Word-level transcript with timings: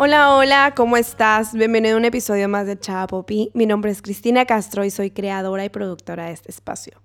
Hola, 0.00 0.36
hola, 0.36 0.74
¿cómo 0.76 0.96
estás? 0.96 1.54
Bienvenido 1.54 1.96
a 1.96 1.98
un 1.98 2.04
episodio 2.04 2.48
más 2.48 2.68
de 2.68 2.78
Chava 2.78 3.08
Popi. 3.08 3.50
Mi 3.52 3.66
nombre 3.66 3.90
es 3.90 4.00
Cristina 4.00 4.44
Castro 4.44 4.84
y 4.84 4.92
soy 4.92 5.10
creadora 5.10 5.64
y 5.64 5.70
productora 5.70 6.26
de 6.26 6.34
este 6.34 6.52
espacio. 6.52 7.02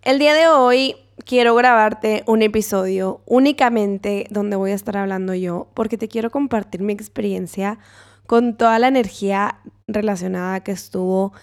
El 0.00 0.18
día 0.18 0.32
de 0.32 0.48
hoy 0.48 0.96
quiero 1.26 1.54
grabarte 1.54 2.24
un 2.26 2.40
episodio 2.40 3.20
únicamente 3.26 4.26
donde 4.30 4.56
voy 4.56 4.70
a 4.70 4.76
estar 4.76 4.96
hablando 4.96 5.34
yo 5.34 5.68
porque 5.74 5.98
te 5.98 6.08
quiero 6.08 6.30
compartir 6.30 6.80
mi 6.80 6.94
experiencia 6.94 7.78
con 8.26 8.56
toda 8.56 8.78
la 8.78 8.88
energía 8.88 9.58
relacionada 9.86 10.60
que 10.60 10.72
estuvo 10.72 11.34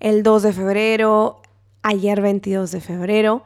el 0.00 0.24
2 0.24 0.42
de 0.42 0.52
febrero, 0.52 1.40
ayer 1.82 2.20
22 2.20 2.72
de 2.72 2.80
febrero. 2.80 3.44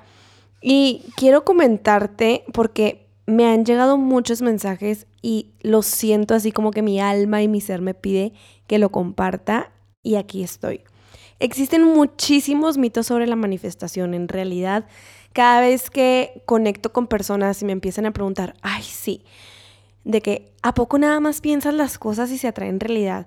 Y 0.63 1.05
quiero 1.19 1.45
comentarte 1.45 2.43
porque 2.55 3.04
me 3.27 3.47
han 3.47 3.65
llegado 3.65 3.97
muchos 3.97 4.43
mensajes 4.43 5.07
y 5.23 5.53
lo 5.63 5.83
siento 5.83 6.35
así 6.35 6.53
como 6.53 6.71
que 6.71 6.83
mi 6.83 7.01
alma 7.01 7.43
y 7.43 7.49
mi 7.49 7.61
ser 7.61 7.81
me 7.81 7.95
pide 7.95 8.33
que 8.67 8.79
lo 8.79 8.91
comparta 8.91 9.73
y 10.03 10.17
aquí 10.17 10.43
estoy. 10.43 10.83
Existen 11.41 11.83
muchísimos 11.85 12.79
mitos 12.79 13.07
sobre 13.07 13.27
la 13.27 13.37
manifestación. 13.37 14.15
En 14.15 14.29
realidad, 14.29 14.87
cada 15.33 15.61
vez 15.61 15.91
que 15.91 16.43
conecto 16.47 16.93
con 16.93 17.07
personas 17.07 17.61
y 17.63 17.65
me 17.65 17.73
empiezan 17.73 18.07
a 18.07 18.13
preguntar, 18.13 18.55
ay, 18.63 18.83
sí, 18.83 19.25
de 20.05 20.21
que 20.21 20.53
¿a 20.63 20.75
poco 20.75 20.99
nada 20.99 21.19
más 21.21 21.41
piensas 21.41 21.75
las 21.75 21.99
cosas 21.99 22.31
y 22.31 22.39
se 22.39 22.49
atraen 22.49 22.75
en 22.75 22.81
realidad? 22.81 23.27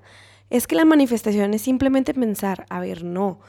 Es 0.49 0.67
que 0.67 0.75
la 0.75 0.85
manifestación 0.85 1.53
es 1.53 1.63
simplemente 1.63 2.13
pensar, 2.13 2.65
a 2.69 2.79
ver, 2.79 3.03
no. 3.03 3.39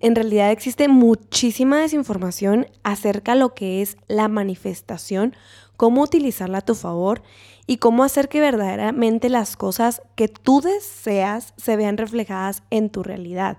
En 0.00 0.14
realidad 0.14 0.50
existe 0.50 0.88
muchísima 0.88 1.80
desinformación 1.80 2.66
acerca 2.82 3.34
de 3.34 3.40
lo 3.40 3.54
que 3.54 3.82
es 3.82 3.98
la 4.08 4.28
manifestación, 4.28 5.36
cómo 5.76 6.02
utilizarla 6.02 6.58
a 6.58 6.64
tu 6.64 6.74
favor 6.74 7.22
y 7.66 7.76
cómo 7.76 8.02
hacer 8.02 8.28
que 8.28 8.40
verdaderamente 8.40 9.28
las 9.28 9.56
cosas 9.56 10.00
que 10.14 10.28
tú 10.28 10.60
deseas 10.60 11.52
se 11.56 11.76
vean 11.76 11.98
reflejadas 11.98 12.62
en 12.70 12.88
tu 12.88 13.02
realidad. 13.02 13.58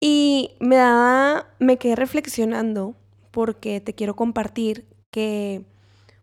Y 0.00 0.52
me 0.60 0.76
daba, 0.76 1.48
me 1.58 1.76
quedé 1.76 1.96
reflexionando 1.96 2.94
porque 3.30 3.80
te 3.80 3.94
quiero 3.94 4.16
compartir 4.16 4.86
que 5.10 5.66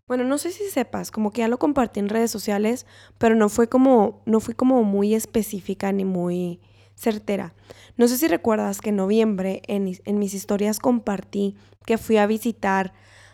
bueno, 0.08 0.24
no 0.24 0.38
sé 0.38 0.50
si 0.52 0.64
sepas, 0.64 1.10
como 1.10 1.32
que 1.32 1.42
ya 1.42 1.48
lo 1.48 1.58
compartí 1.58 2.00
en 2.00 2.08
redes 2.08 2.30
sociales, 2.30 2.86
pero 3.18 3.34
no 3.34 3.50
fue 3.50 3.68
como, 3.68 4.22
no 4.24 4.40
fui 4.40 4.54
como 4.54 4.82
muy 4.82 5.14
específica 5.14 5.92
ni 5.92 6.06
muy 6.06 6.60
certera. 6.98 7.54
No 7.96 8.08
sé 8.08 8.18
si 8.18 8.28
recuerdas 8.28 8.80
que 8.80 8.90
en 8.90 8.96
noviembre 8.96 9.62
en, 9.66 9.84
mis 9.84 10.34
historias 10.34 10.78
compartí 10.78 11.56
que 11.86 11.98
fui 11.98 12.16
a 12.16 12.26
visitar 12.26 12.92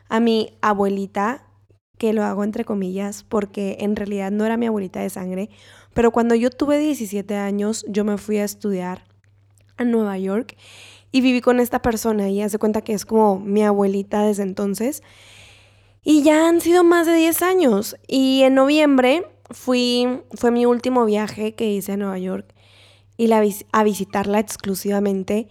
a 0.08 0.20
mi 0.20 0.56
abuelita, 0.60 1.46
que 1.98 2.12
lo 2.12 2.24
hago 2.24 2.44
entre 2.44 2.64
comillas, 2.64 3.24
porque 3.24 3.78
en 3.80 3.96
realidad 3.96 4.30
no 4.30 4.44
era 4.44 4.56
mi 4.56 4.66
abuelita 4.66 5.00
de 5.00 5.10
sangre, 5.10 5.50
pero 5.94 6.10
cuando 6.10 6.34
yo 6.34 6.50
tuve 6.50 6.78
17 6.78 7.36
años, 7.36 7.84
yo 7.88 8.04
me 8.04 8.18
fui 8.18 8.38
a 8.38 8.44
estudiar 8.44 9.04
a 9.76 9.84
Nueva 9.84 10.18
York 10.18 10.56
y 11.10 11.20
viví 11.20 11.40
con 11.40 11.60
esta 11.60 11.80
persona 11.80 12.28
y 12.28 12.42
hace 12.42 12.58
cuenta 12.58 12.82
que 12.82 12.92
es 12.92 13.06
como 13.06 13.38
mi 13.38 13.62
abuelita 13.62 14.22
desde 14.22 14.42
entonces. 14.42 15.02
Y 16.02 16.22
ya 16.22 16.48
han 16.48 16.60
sido 16.60 16.84
más 16.84 17.06
de 17.06 17.14
10 17.14 17.42
años. 17.42 17.96
Y 18.06 18.42
en 18.42 18.54
noviembre 18.54 19.26
fui, 19.50 20.20
fue 20.32 20.50
mi 20.50 20.66
último 20.66 21.04
viaje 21.06 21.54
que 21.54 21.70
hice 21.70 21.92
a 21.92 21.96
Nueva 21.96 22.18
York 22.18 22.53
y 23.16 23.28
la, 23.28 23.42
a 23.72 23.84
visitarla 23.84 24.40
exclusivamente 24.40 25.48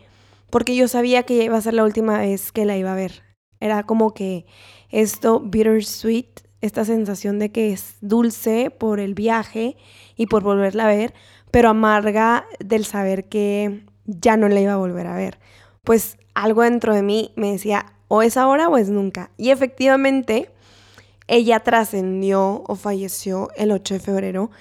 porque 0.53 0.75
yo 0.75 0.88
sabía 0.88 1.23
que 1.23 1.44
iba 1.44 1.58
a 1.58 1.61
ser 1.61 1.73
la 1.73 1.83
última 1.83 2.20
vez 2.20 2.52
que 2.52 2.66
la 2.66 2.78
iba 2.78 2.92
a 2.92 2.95
ver. 2.95 3.23
Era 3.59 3.81
como 3.83 4.14
que 4.14 4.45
esto 4.92 5.39
bittersweet, 5.39 6.42
esta 6.61 6.86
sensación 6.86 7.39
de 7.39 7.52
que 7.52 7.73
es 7.73 7.95
dulce 8.02 8.70
por 8.70 8.99
el 8.99 9.15
viaje 9.15 9.77
y 10.15 10.27
por 10.27 10.43
volverla 10.43 10.86
a 10.86 10.89
ver, 10.89 11.15
pero 11.49 11.70
amarga 11.70 12.45
del 12.60 12.86
saber 12.86 13.30
que 13.30 13.83
ya 14.05 14.38
no 14.38 14.48
la 14.48 14.61
iba 14.61 14.73
a 14.73 14.77
volver 14.77 15.08
a 15.08 15.15
ver. 15.15 15.39
Pues 15.83 16.17
algo 16.36 16.61
dentro 16.61 16.93
de 16.93 17.02
mí 17.02 17.32
me 17.36 17.52
decía, 17.52 17.93
o 18.08 18.21
es 18.21 18.38
ahora 18.38 18.70
o 18.70 18.77
es 18.77 18.89
nunca. 18.89 19.32
Y 19.38 19.49
efectivamente, 19.49 20.52
ella 21.27 21.61
trascendió 21.61 22.64
o 22.67 22.76
falleció 22.76 23.49
el 23.55 23.71
8 23.71 23.95
de 23.95 23.99
febrero. 23.99 24.52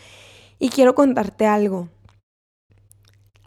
Y 0.58 0.70
quiero 0.70 0.94
contarte 0.94 1.44
algo. 1.44 1.90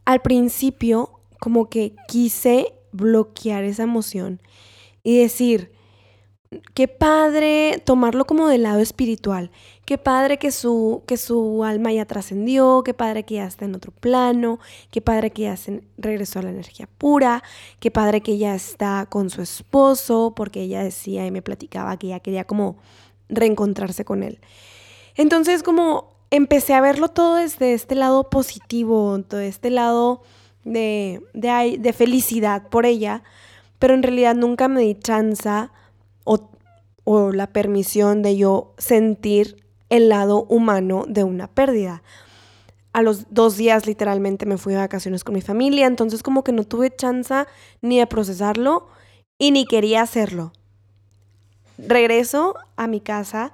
Al 0.05 0.21
principio, 0.21 1.19
como 1.39 1.69
que 1.69 1.95
quise 2.07 2.73
bloquear 2.91 3.63
esa 3.63 3.83
emoción 3.83 4.39
y 5.03 5.19
decir, 5.19 5.71
qué 6.73 6.87
padre 6.87 7.81
tomarlo 7.85 8.25
como 8.25 8.47
del 8.47 8.63
lado 8.63 8.79
espiritual. 8.79 9.51
Qué 9.85 9.97
padre 9.97 10.39
que 10.39 10.51
su, 10.51 11.03
que 11.05 11.17
su 11.17 11.63
alma 11.63 11.91
ya 11.91 12.05
trascendió, 12.05 12.81
qué 12.83 12.93
padre 12.93 13.23
que 13.23 13.35
ya 13.35 13.45
está 13.45 13.65
en 13.65 13.75
otro 13.75 13.91
plano, 13.91 14.59
qué 14.89 15.01
padre 15.01 15.31
que 15.31 15.43
ya 15.43 15.55
regresó 15.97 16.39
a 16.39 16.43
la 16.43 16.49
energía 16.49 16.87
pura, 16.97 17.43
qué 17.79 17.91
padre 17.91 18.21
que 18.21 18.37
ya 18.37 18.55
está 18.55 19.07
con 19.09 19.29
su 19.29 19.41
esposo, 19.41 20.33
porque 20.35 20.61
ella 20.61 20.83
decía 20.83 21.25
y 21.25 21.31
me 21.31 21.41
platicaba 21.41 21.97
que 21.97 22.07
ya 22.07 22.19
quería 22.19 22.45
como 22.45 22.77
reencontrarse 23.29 24.05
con 24.05 24.23
él. 24.23 24.39
Entonces 25.15 25.61
como 25.61 26.14
empecé 26.35 26.73
a 26.73 26.81
verlo 26.81 27.09
todo 27.09 27.35
desde 27.35 27.73
este 27.73 27.95
lado 27.95 28.29
positivo, 28.29 29.19
todo 29.27 29.39
este 29.39 29.69
lado 29.69 30.21
de, 30.63 31.21
de, 31.33 31.77
de 31.79 31.93
felicidad 31.93 32.67
por 32.69 32.85
ella, 32.85 33.23
pero 33.79 33.93
en 33.93 34.03
realidad 34.03 34.35
nunca 34.35 34.67
me 34.67 34.81
di 34.81 34.95
chance 34.95 35.49
o, 36.23 36.49
o 37.03 37.31
la 37.31 37.47
permisión 37.47 38.21
de 38.21 38.37
yo 38.37 38.73
sentir 38.77 39.63
el 39.89 40.09
lado 40.09 40.43
humano 40.49 41.05
de 41.07 41.23
una 41.23 41.47
pérdida. 41.47 42.03
A 42.93 43.01
los 43.01 43.25
dos 43.29 43.57
días 43.57 43.85
literalmente 43.85 44.45
me 44.45 44.57
fui 44.57 44.73
de 44.73 44.79
vacaciones 44.79 45.23
con 45.23 45.35
mi 45.35 45.41
familia, 45.41 45.85
entonces 45.85 46.23
como 46.23 46.43
que 46.43 46.51
no 46.51 46.63
tuve 46.63 46.95
chance 46.95 47.45
ni 47.81 47.99
de 47.99 48.07
procesarlo 48.07 48.87
y 49.37 49.51
ni 49.51 49.65
quería 49.65 50.01
hacerlo. 50.01 50.53
Regreso 51.77 52.55
a 52.77 52.87
mi 52.87 53.01
casa 53.01 53.51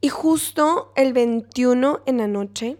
y 0.00 0.08
justo 0.08 0.92
el 0.96 1.12
21 1.12 2.00
en 2.06 2.18
la 2.18 2.28
noche 2.28 2.76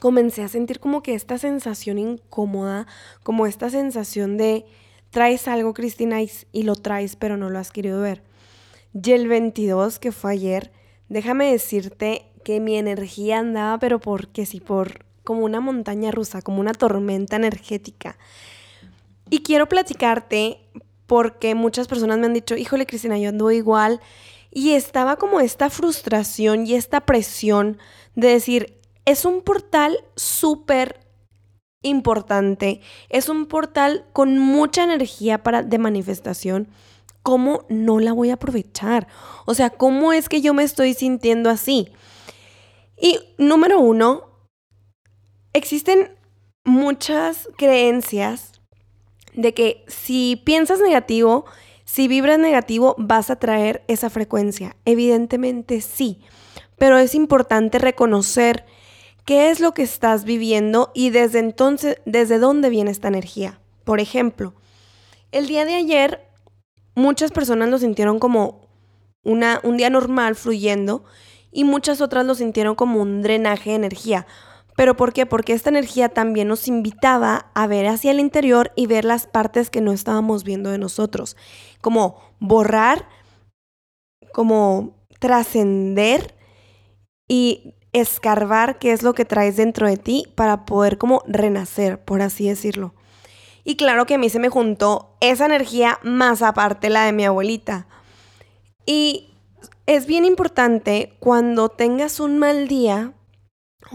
comencé 0.00 0.42
a 0.42 0.48
sentir 0.48 0.80
como 0.80 1.02
que 1.02 1.14
esta 1.14 1.38
sensación 1.38 1.98
incómoda, 1.98 2.86
como 3.22 3.46
esta 3.46 3.70
sensación 3.70 4.36
de 4.36 4.66
traes 5.10 5.48
algo, 5.48 5.72
Cristina, 5.72 6.20
y, 6.20 6.62
lo 6.62 6.76
traes, 6.76 7.16
pero 7.16 7.36
no 7.36 7.48
lo 7.48 7.58
has 7.58 7.70
querido 7.70 8.00
ver. 8.00 8.22
Y 8.92 9.12
el 9.12 9.28
22, 9.28 9.98
que 9.98 10.12
fue 10.12 10.32
ayer, 10.32 10.72
déjame 11.08 11.50
decirte 11.50 12.26
que 12.44 12.60
mi 12.60 12.76
energía 12.76 13.38
andaba, 13.38 13.78
pero 13.78 14.00
porque 14.00 14.46
sí, 14.46 14.60
por 14.60 15.04
como 15.24 15.44
una 15.44 15.60
montaña 15.60 16.10
rusa, 16.10 16.42
como 16.42 16.60
una 16.60 16.72
tormenta 16.72 17.36
energética. 17.36 18.16
Y 19.30 19.40
quiero 19.42 19.68
platicarte 19.68 20.60
porque 21.06 21.54
muchas 21.54 21.88
personas 21.88 22.18
me 22.18 22.26
han 22.26 22.34
dicho, 22.34 22.56
híjole 22.56 22.86
Cristina, 22.86 23.18
yo 23.18 23.30
ando 23.30 23.50
igual. 23.50 24.00
Y 24.56 24.72
estaba 24.72 25.16
como 25.16 25.40
esta 25.40 25.68
frustración 25.68 26.66
y 26.66 26.76
esta 26.76 27.02
presión 27.02 27.76
de 28.14 28.28
decir, 28.28 28.80
es 29.04 29.26
un 29.26 29.42
portal 29.42 30.02
súper 30.14 30.98
importante, 31.82 32.80
es 33.10 33.28
un 33.28 33.44
portal 33.44 34.06
con 34.14 34.38
mucha 34.38 34.82
energía 34.82 35.42
para, 35.42 35.62
de 35.62 35.76
manifestación. 35.76 36.68
¿Cómo 37.22 37.66
no 37.68 38.00
la 38.00 38.14
voy 38.14 38.30
a 38.30 38.36
aprovechar? 38.36 39.08
O 39.44 39.52
sea, 39.52 39.68
¿cómo 39.68 40.14
es 40.14 40.30
que 40.30 40.40
yo 40.40 40.54
me 40.54 40.62
estoy 40.62 40.94
sintiendo 40.94 41.50
así? 41.50 41.90
Y 42.98 43.18
número 43.36 43.78
uno, 43.78 44.22
existen 45.52 46.16
muchas 46.64 47.50
creencias 47.58 48.52
de 49.34 49.52
que 49.52 49.84
si 49.86 50.40
piensas 50.46 50.80
negativo, 50.80 51.44
si 51.86 52.08
vibras 52.08 52.38
negativo, 52.38 52.96
vas 52.98 53.30
a 53.30 53.36
traer 53.36 53.84
esa 53.86 54.10
frecuencia. 54.10 54.76
Evidentemente 54.84 55.80
sí, 55.80 56.20
pero 56.76 56.98
es 56.98 57.14
importante 57.14 57.78
reconocer 57.78 58.66
qué 59.24 59.50
es 59.50 59.60
lo 59.60 59.72
que 59.72 59.82
estás 59.82 60.24
viviendo 60.24 60.90
y 60.94 61.10
desde 61.10 61.38
entonces, 61.38 61.98
desde 62.04 62.38
dónde 62.38 62.70
viene 62.70 62.90
esta 62.90 63.08
energía. 63.08 63.60
Por 63.84 64.00
ejemplo, 64.00 64.52
el 65.30 65.46
día 65.46 65.64
de 65.64 65.76
ayer 65.76 66.28
muchas 66.96 67.30
personas 67.30 67.68
lo 67.68 67.78
sintieron 67.78 68.18
como 68.18 68.68
una, 69.22 69.60
un 69.62 69.76
día 69.76 69.88
normal 69.88 70.34
fluyendo 70.34 71.04
y 71.52 71.62
muchas 71.62 72.00
otras 72.00 72.26
lo 72.26 72.34
sintieron 72.34 72.74
como 72.74 73.00
un 73.00 73.22
drenaje 73.22 73.70
de 73.70 73.76
energía. 73.76 74.26
¿Pero 74.76 74.96
por 74.96 75.12
qué? 75.12 75.24
Porque 75.24 75.54
esta 75.54 75.70
energía 75.70 76.10
también 76.10 76.48
nos 76.48 76.68
invitaba 76.68 77.50
a 77.54 77.66
ver 77.66 77.86
hacia 77.86 78.10
el 78.10 78.20
interior 78.20 78.72
y 78.76 78.86
ver 78.86 79.04
las 79.04 79.26
partes 79.26 79.70
que 79.70 79.80
no 79.80 79.92
estábamos 79.92 80.44
viendo 80.44 80.70
de 80.70 80.78
nosotros. 80.78 81.36
Como 81.80 82.20
borrar, 82.38 83.08
como 84.32 84.94
trascender 85.18 86.34
y 87.26 87.74
escarbar 87.92 88.78
qué 88.78 88.92
es 88.92 89.02
lo 89.02 89.14
que 89.14 89.24
traes 89.24 89.56
dentro 89.56 89.88
de 89.88 89.96
ti 89.96 90.24
para 90.34 90.66
poder 90.66 90.98
como 90.98 91.22
renacer, 91.26 92.04
por 92.04 92.20
así 92.20 92.46
decirlo. 92.46 92.94
Y 93.64 93.76
claro 93.76 94.04
que 94.04 94.14
a 94.14 94.18
mí 94.18 94.28
se 94.28 94.38
me 94.38 94.50
juntó 94.50 95.16
esa 95.20 95.46
energía 95.46 95.98
más 96.02 96.42
aparte 96.42 96.90
la 96.90 97.04
de 97.04 97.12
mi 97.12 97.24
abuelita. 97.24 97.88
Y 98.84 99.30
es 99.86 100.06
bien 100.06 100.24
importante 100.24 101.16
cuando 101.18 101.70
tengas 101.70 102.20
un 102.20 102.38
mal 102.38 102.68
día 102.68 103.15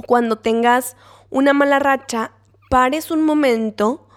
cuando 0.05 0.37
tengas 0.37 0.95
una 1.29 1.53
mala 1.53 1.79
racha, 1.79 2.31
pares 2.69 3.11
un 3.11 3.23
momento 3.23 4.07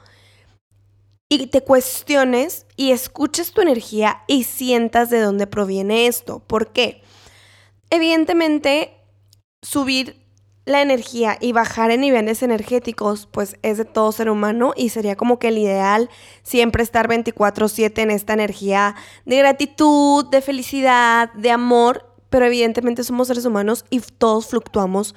y 1.28 1.46
te 1.46 1.62
cuestiones 1.62 2.66
y 2.76 2.92
escuches 2.92 3.52
tu 3.52 3.60
energía 3.60 4.22
y 4.26 4.44
sientas 4.44 5.10
de 5.10 5.20
dónde 5.20 5.46
proviene 5.46 6.06
esto. 6.06 6.40
¿Por 6.40 6.72
qué? 6.72 7.02
Evidentemente, 7.90 8.96
subir 9.62 10.24
la 10.66 10.80
energía 10.80 11.36
y 11.40 11.52
bajar 11.52 11.90
en 11.90 12.00
niveles 12.00 12.42
energéticos, 12.42 13.28
pues 13.30 13.56
es 13.62 13.76
de 13.76 13.84
todo 13.84 14.12
ser 14.12 14.30
humano 14.30 14.72
y 14.76 14.88
sería 14.88 15.14
como 15.14 15.38
que 15.38 15.48
el 15.48 15.58
ideal 15.58 16.08
siempre 16.42 16.82
estar 16.82 17.06
24/7 17.06 18.02
en 18.02 18.10
esta 18.10 18.32
energía 18.32 18.94
de 19.26 19.36
gratitud, 19.38 20.24
de 20.30 20.40
felicidad, 20.40 21.32
de 21.34 21.50
amor, 21.50 22.10
pero 22.30 22.46
evidentemente 22.46 23.04
somos 23.04 23.28
seres 23.28 23.44
humanos 23.44 23.84
y 23.90 24.00
todos 24.00 24.46
fluctuamos 24.46 25.14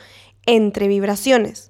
entre 0.48 0.88
vibraciones. 0.88 1.70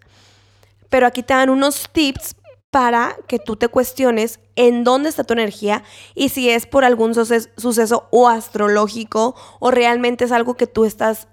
Pero 0.88 1.06
aquí 1.06 1.22
te 1.22 1.34
dan 1.34 1.50
unos 1.50 1.90
tips 1.92 2.36
para 2.72 3.18
que 3.28 3.40
tú 3.40 3.58
te 3.58 3.68
cuestiones 3.68 4.40
en 4.56 4.84
dónde 4.84 5.10
está 5.10 5.24
tu 5.24 5.34
energía 5.34 5.84
y 6.16 6.30
si 6.30 6.50
es 6.50 6.66
por 6.66 6.86
algún 6.86 7.14
suceso 7.14 8.08
o 8.12 8.30
astrológico 8.30 9.36
o 9.60 9.72
realmente 9.72 10.26
es 10.26 10.32
algo 10.32 10.56
que 10.56 10.68
tú 10.68 10.86
estás 10.86 11.28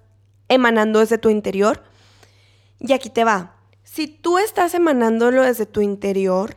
emanando 0.49 1.01
desde 1.01 1.19
tu 1.19 1.31
interior 1.31 1.83
y 2.79 2.93
aquí 2.93 3.11
te 3.11 3.25
va. 3.25 3.57
Si 3.83 4.09
tú 4.09 4.39
estás 4.39 4.75
emanándolo 4.75 5.43
desde 5.43 5.67
tu 5.67 5.81
interior, 5.81 6.57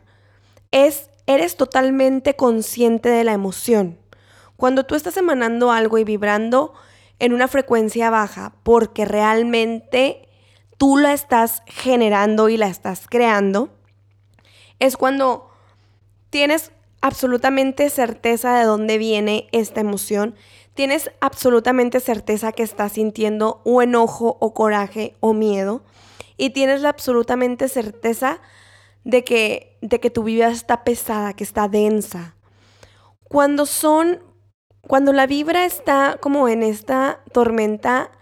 es, 0.70 1.10
eres 1.26 1.56
totalmente 1.56 2.36
consciente 2.36 3.08
de 3.08 3.24
la 3.24 3.32
emoción. 3.32 3.98
Cuando 4.56 4.84
tú 4.84 4.94
estás 4.94 5.16
emanando 5.16 5.70
algo 5.70 5.98
y 5.98 6.04
vibrando 6.04 6.74
en 7.18 7.32
una 7.32 7.48
frecuencia 7.48 8.10
baja, 8.10 8.54
porque 8.62 9.04
realmente 9.04 10.27
tú 10.78 10.96
la 10.96 11.12
estás 11.12 11.62
generando 11.66 12.48
y 12.48 12.56
la 12.56 12.68
estás 12.68 13.06
creando, 13.08 13.68
es 14.78 14.96
cuando 14.96 15.50
tienes 16.30 16.72
absolutamente 17.00 17.90
certeza 17.90 18.58
de 18.58 18.64
dónde 18.64 18.96
viene 18.96 19.48
esta 19.52 19.80
emoción, 19.80 20.34
tienes 20.74 21.10
absolutamente 21.20 22.00
certeza 22.00 22.52
que 22.52 22.62
estás 22.62 22.92
sintiendo 22.92 23.60
o 23.64 23.82
enojo 23.82 24.36
o 24.40 24.54
coraje 24.54 25.16
o 25.20 25.34
miedo 25.34 25.82
y 26.36 26.50
tienes 26.50 26.82
la 26.82 26.90
absolutamente 26.90 27.68
certeza 27.68 28.40
de 29.04 29.24
que, 29.24 29.76
de 29.80 29.98
que 29.98 30.10
tu 30.10 30.22
vida 30.22 30.48
está 30.48 30.84
pesada, 30.84 31.34
que 31.34 31.44
está 31.44 31.68
densa. 31.68 32.36
Cuando 33.24 33.66
son, 33.66 34.22
cuando 34.82 35.12
la 35.12 35.26
vibra 35.26 35.64
está 35.64 36.18
como 36.20 36.48
en 36.48 36.62
esta 36.62 37.20
tormenta 37.32 38.12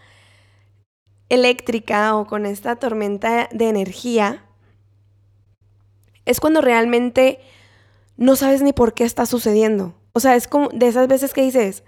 eléctrica 1.29 2.17
o 2.17 2.27
con 2.27 2.47
esta 2.47 2.77
tormenta 2.77 3.49
de 3.53 3.69
energía, 3.69 4.45
es 6.25 6.41
cuando 6.41 6.61
realmente 6.61 7.41
no 8.17 8.37
sabes 8.37 8.63
ni 8.63 8.73
por 8.73 8.95
qué 8.95 9.05
está 9.05 9.27
sucediendo. 9.27 9.95
O 10.13 10.21
sea, 10.21 10.37
es 10.37 10.49
como 10.49 10.69
de 10.71 10.89
esas 10.89 11.09
veces 11.09 11.33
que 11.33 11.43
dices, 11.43 11.85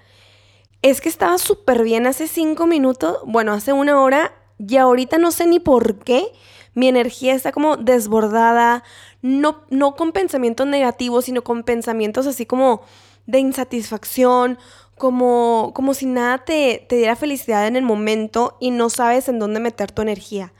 es 0.82 1.00
que 1.00 1.08
estaba 1.08 1.38
súper 1.38 1.82
bien 1.82 2.06
hace 2.06 2.29
cinco 2.29 2.67
minutos, 2.67 3.19
bueno, 3.25 3.52
hace 3.52 3.73
una 3.73 4.00
hora 4.00 4.32
y 4.58 4.76
ahorita 4.76 5.19
no 5.19 5.32
sé 5.32 5.46
ni 5.46 5.61
por 5.61 5.99
qué 5.99 6.32
mi 6.75 6.88
energía 6.88 7.34
está 7.34 7.50
como 7.50 7.76
desbordada, 7.76 8.84
no, 9.23 9.62
no 9.70 9.96
con 9.96 10.12
pensamientos 10.12 10.67
negativos, 10.67 11.25
sino 11.25 11.43
con 11.43 11.64
pensamientos 11.64 12.26
así 12.26 12.46
como 12.46 12.82
de 13.26 13.41
insatisfacción, 13.41 14.58
como, 14.99 15.73
como 15.75 15.95
si 15.95 16.06
nada 16.06 16.45
te, 16.45 16.85
te 16.89 16.97
diera 16.97 17.17
felicidad 17.17 17.67
en 17.67 17.77
el 17.77 17.83
momento 17.83 18.56
y 18.61 18.71
no 18.71 18.91
sabes 18.91 19.29
en 19.29 19.39
dónde 19.39 19.61
meter 19.61 19.91
tu 19.93 20.03
energía. 20.03 20.53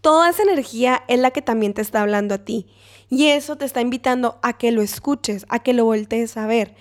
Toda 0.00 0.28
esa 0.30 0.42
energía 0.42 1.02
es 1.08 1.18
la 1.18 1.30
que 1.30 1.42
también 1.42 1.72
te 1.72 1.82
está 1.82 2.02
hablando 2.02 2.34
a 2.34 2.44
ti. 2.44 2.66
Y 3.08 3.28
eso 3.28 3.56
te 3.56 3.64
está 3.64 3.80
invitando 3.80 4.38
a 4.42 4.58
que 4.58 4.72
lo 4.72 4.82
escuches, 4.82 5.46
a 5.48 5.60
que 5.60 5.72
lo 5.72 5.84
voltees 5.84 6.36
a 6.36 6.46
ver. 6.46 6.74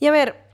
Y 0.00 0.06
a 0.06 0.10
ver, 0.10 0.44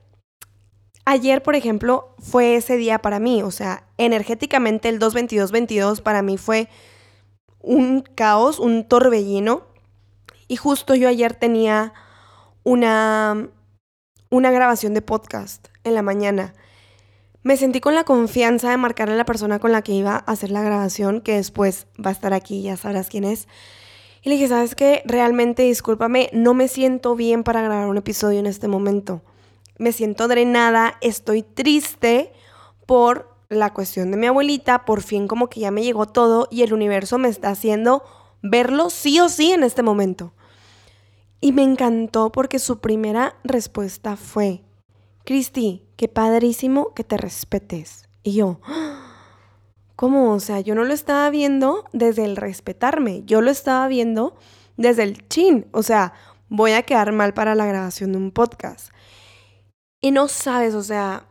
Ayer, 1.07 1.43
por 1.43 1.57
ejemplo, 1.57 2.15
fue 2.19 2.55
ese 2.57 2.77
día 2.77 3.01
para 3.01 3.19
mí, 3.19 3.43
o 3.43 3.51
sea, 3.51 3.85
energéticamente 3.99 4.89
el 4.89 4.99
22222 4.99 6.03
para 6.03 6.23
mí 6.23 6.37
fue 6.37 6.69
un 7.59 8.03
caos, 8.03 8.61
un 8.61 8.87
torbellino. 8.87 9.63
Y 10.47 10.55
justo 10.57 10.95
yo 10.95 11.09
ayer 11.09 11.35
tenía 11.35 11.95
una, 12.65 13.49
una 14.31 14.51
grabación 14.51 14.95
de 14.95 15.03
podcast 15.03 15.69
en 15.85 15.95
la 15.95 16.03
mañana. 16.03 16.55
Me 17.43 17.57
sentí 17.57 17.81
con 17.81 17.95
la 17.95 18.05
confianza 18.05 18.71
de 18.71 18.77
marcarle 18.77 19.15
a 19.15 19.19
la 19.19 19.25
persona 19.25 19.59
con 19.59 19.73
la 19.73 19.83
que 19.83 19.93
iba 19.93 20.15
a 20.15 20.19
hacer 20.19 20.51
la 20.51 20.63
grabación, 20.63 21.21
que 21.21 21.35
después 21.35 21.87
va 22.05 22.11
a 22.11 22.13
estar 22.13 22.33
aquí, 22.33 22.63
ya 22.63 22.77
sabrás 22.77 23.09
quién 23.09 23.25
es. 23.25 23.49
Y 24.23 24.29
le 24.29 24.37
dije, 24.37 24.49
¿sabes 24.49 24.75
qué? 24.75 25.03
Realmente, 25.05 25.63
discúlpame, 25.63 26.31
no 26.33 26.55
me 26.55 26.69
siento 26.69 27.17
bien 27.17 27.43
para 27.43 27.63
grabar 27.63 27.89
un 27.89 27.99
episodio 27.99 28.39
en 28.39 28.47
este 28.47 28.69
momento 28.69 29.23
me 29.81 29.93
siento 29.93 30.29
drenada, 30.29 30.99
estoy 31.01 31.43
triste 31.43 32.35
por 32.85 33.35
la 33.49 33.73
cuestión 33.73 34.11
de 34.11 34.19
mi 34.19 34.27
abuelita, 34.27 34.85
por 34.85 35.01
fin 35.01 35.27
como 35.27 35.49
que 35.49 35.61
ya 35.61 35.71
me 35.71 35.83
llegó 35.83 36.05
todo 36.05 36.49
y 36.51 36.63
el 36.63 36.75
universo 36.75 37.17
me 37.17 37.31
está 37.31 37.49
haciendo 37.49 38.05
verlo 38.43 38.91
sí 38.91 39.19
o 39.21 39.31
sí 39.31 39.53
en 39.53 39.63
este 39.63 39.83
momento. 39.83 40.35
Y 41.41 41.53
me 41.53 41.63
encantó 41.63 42.31
porque 42.33 42.59
su 42.59 42.81
primera 42.81 43.37
respuesta 43.45 44.17
fue, 44.17 44.63
Cristi, 45.25 45.87
qué 45.97 46.09
padrísimo 46.09 46.93
que 46.93 47.05
te 47.05 47.17
respetes. 47.17 48.09
Y 48.23 48.35
yo, 48.35 48.61
¿cómo? 49.97 50.33
O 50.35 50.41
sea, 50.41 50.61
yo 50.61 50.75
no 50.75 50.85
lo 50.85 50.93
estaba 50.93 51.31
viendo 51.31 51.85
desde 51.93 52.25
el 52.25 52.37
respetarme, 52.37 53.23
yo 53.25 53.41
lo 53.41 53.51
estaba 53.51 53.89
viendo 53.89 54.37
desde 54.77 55.05
el 55.05 55.27
chin. 55.29 55.67
O 55.73 55.83
sea, 55.83 56.13
voy 56.49 56.73
a 56.73 56.83
quedar 56.83 57.13
mal 57.13 57.33
para 57.33 57.55
la 57.55 57.65
grabación 57.65 58.13
de 58.13 58.19
un 58.19 58.33
podcast. 58.33 58.93
Y 60.03 60.11
no 60.11 60.29
sabes, 60.29 60.75
o 60.75 60.83
sea, 60.83 61.27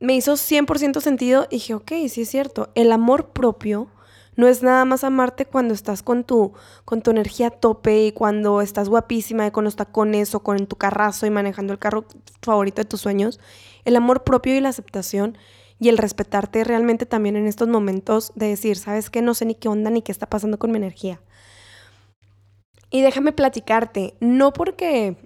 me 0.00 0.14
hizo 0.14 0.32
100% 0.32 1.00
sentido 1.00 1.46
y 1.50 1.56
dije, 1.56 1.74
ok, 1.74 1.92
sí 2.08 2.22
es 2.22 2.28
cierto, 2.28 2.70
el 2.74 2.90
amor 2.90 3.32
propio 3.32 3.88
no 4.34 4.48
es 4.48 4.62
nada 4.62 4.84
más 4.84 5.04
amarte 5.04 5.44
cuando 5.44 5.74
estás 5.74 6.02
con 6.02 6.24
tu, 6.24 6.54
con 6.84 7.02
tu 7.02 7.10
energía 7.10 7.48
a 7.48 7.50
tope 7.50 8.06
y 8.06 8.12
cuando 8.12 8.62
estás 8.62 8.88
guapísima 8.88 9.46
y 9.46 9.50
con 9.50 9.64
los 9.64 9.76
tacones 9.76 10.34
o 10.34 10.40
con 10.40 10.66
tu 10.66 10.76
carrazo 10.76 11.26
y 11.26 11.30
manejando 11.30 11.72
el 11.72 11.78
carro 11.78 12.06
favorito 12.40 12.80
de 12.80 12.86
tus 12.86 13.00
sueños. 13.00 13.40
El 13.84 13.96
amor 13.96 14.24
propio 14.24 14.56
y 14.56 14.60
la 14.60 14.70
aceptación 14.70 15.36
y 15.78 15.88
el 15.88 15.98
respetarte 15.98 16.64
realmente 16.64 17.04
también 17.04 17.36
en 17.36 17.46
estos 17.46 17.68
momentos 17.68 18.32
de 18.34 18.48
decir, 18.48 18.76
¿sabes 18.76 19.10
qué? 19.10 19.20
No 19.20 19.34
sé 19.34 19.44
ni 19.44 19.54
qué 19.54 19.68
onda 19.68 19.90
ni 19.90 20.00
qué 20.00 20.12
está 20.12 20.26
pasando 20.26 20.58
con 20.58 20.70
mi 20.70 20.78
energía. 20.78 21.20
Y 22.88 23.02
déjame 23.02 23.32
platicarte, 23.32 24.14
no 24.20 24.52
porque 24.52 25.16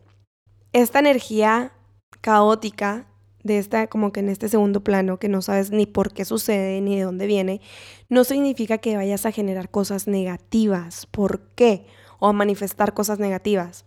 esta 0.72 0.98
energía 0.98 1.72
caótica 2.20 3.06
de 3.46 3.58
esta, 3.58 3.86
como 3.86 4.12
que 4.12 4.20
en 4.20 4.28
este 4.28 4.48
segundo 4.48 4.82
plano, 4.82 5.18
que 5.18 5.28
no 5.28 5.40
sabes 5.42 5.70
ni 5.70 5.86
por 5.86 6.12
qué 6.12 6.24
sucede 6.24 6.80
ni 6.80 6.96
de 6.96 7.04
dónde 7.04 7.26
viene, 7.26 7.60
no 8.08 8.24
significa 8.24 8.78
que 8.78 8.96
vayas 8.96 9.24
a 9.26 9.32
generar 9.32 9.70
cosas 9.70 10.06
negativas. 10.06 11.06
¿Por 11.06 11.40
qué? 11.54 11.86
O 12.18 12.28
a 12.28 12.32
manifestar 12.32 12.94
cosas 12.94 13.18
negativas. 13.18 13.84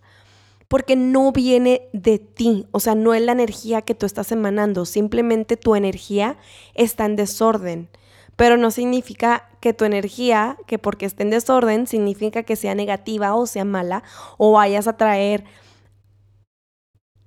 Porque 0.68 0.96
no 0.96 1.32
viene 1.32 1.88
de 1.92 2.18
ti, 2.18 2.66
o 2.70 2.80
sea, 2.80 2.94
no 2.94 3.12
es 3.12 3.22
la 3.22 3.32
energía 3.32 3.82
que 3.82 3.94
tú 3.94 4.06
estás 4.06 4.30
emanando, 4.30 4.84
simplemente 4.84 5.56
tu 5.56 5.74
energía 5.74 6.36
está 6.74 7.06
en 7.06 7.16
desorden. 7.16 7.88
Pero 8.36 8.56
no 8.56 8.70
significa 8.70 9.48
que 9.60 9.74
tu 9.74 9.84
energía, 9.84 10.56
que 10.66 10.78
porque 10.78 11.06
esté 11.06 11.24
en 11.24 11.30
desorden, 11.30 11.86
significa 11.86 12.44
que 12.44 12.56
sea 12.56 12.74
negativa 12.74 13.34
o 13.34 13.46
sea 13.46 13.64
mala, 13.64 14.02
o 14.38 14.52
vayas 14.52 14.86
a 14.86 14.96
traer 14.96 15.44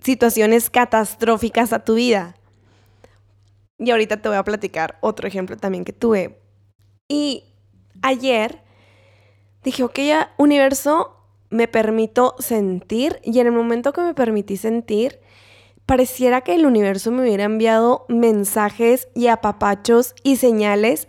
situaciones 0.04 0.70
catastróficas 0.70 1.74
a 1.74 1.84
tu 1.84 1.96
vida. 1.96 2.36
Y 3.80 3.92
ahorita 3.92 4.22
te 4.22 4.30
voy 4.30 4.38
a 4.38 4.44
platicar 4.44 4.98
otro 5.02 5.28
ejemplo 5.28 5.58
también 5.58 5.86
que 5.86 5.94
tuve. 5.94 6.40
Y 7.08 7.46
ayer 8.02 8.62
dije, 9.64 9.84
ok, 9.84 10.00
ya, 10.00 10.34
universo, 10.38 11.18
me 11.50 11.68
permito 11.68 12.36
sentir. 12.40 13.20
Y 13.24 13.40
en 13.40 13.48
el 13.48 13.54
momento 13.54 13.94
que 13.94 14.02
me 14.02 14.14
permití 14.14 14.58
sentir, 14.58 15.20
pareciera 15.86 16.42
que 16.42 16.56
el 16.56 16.66
universo 16.66 17.12
me 17.12 17.24
hubiera 17.24 17.44
enviado 17.44 18.06
mensajes 18.10 19.08
y 19.14 19.28
apapachos 19.28 20.16
y 20.24 20.38
señales 20.38 21.08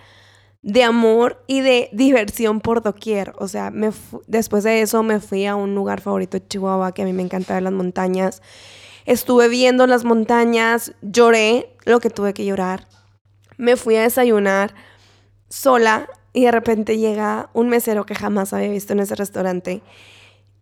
de 0.62 0.82
amor 0.82 1.44
y 1.46 1.60
de 1.60 1.90
diversión 1.92 2.60
por 2.60 2.82
doquier. 2.82 3.34
O 3.38 3.48
sea, 3.48 3.70
me 3.70 3.90
después 4.26 4.64
de 4.64 4.80
eso 4.80 5.02
me 5.02 5.20
fui 5.20 5.46
a 5.46 5.56
un 5.56 5.74
lugar 5.74 6.00
favorito 6.00 6.38
de 6.38 6.46
Chihuahua 6.46 6.92
que 6.92 7.02
a 7.02 7.04
mí 7.04 7.12
me 7.12 7.22
encanta 7.22 7.54
ver 7.54 7.62
las 7.62 7.72
montañas. 7.72 8.40
Estuve 9.06 9.48
viendo 9.48 9.86
las 9.86 10.04
montañas, 10.04 10.92
lloré 11.02 11.74
lo 11.84 12.00
que 12.00 12.10
tuve 12.10 12.34
que 12.34 12.44
llorar. 12.44 12.86
Me 13.56 13.76
fui 13.76 13.96
a 13.96 14.02
desayunar 14.02 14.74
sola 15.48 16.08
y 16.32 16.44
de 16.44 16.50
repente 16.50 16.98
llega 16.98 17.50
un 17.52 17.68
mesero 17.68 18.06
que 18.06 18.14
jamás 18.14 18.52
había 18.52 18.68
visto 18.68 18.92
en 18.92 19.00
ese 19.00 19.14
restaurante. 19.14 19.82